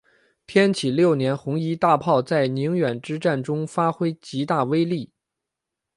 [0.47, 5.11] 天启六年红夷大炮在宁远之战中发挥极大威力。